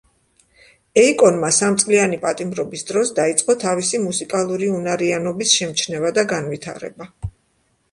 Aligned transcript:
ეიკონმა 1.01 1.51
სამწლიანი 1.57 2.19
პატიმრობის 2.23 2.85
დროს, 2.93 3.13
დაიწყო 3.21 3.57
თავისი 3.65 4.01
მუსიკალური 4.07 4.73
უნარიანობის 4.81 5.55
შემჩნევა 5.61 6.15
და 6.19 6.27
განვითარება. 6.35 7.13